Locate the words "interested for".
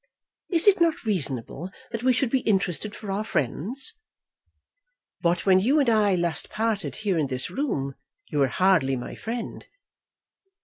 2.39-3.11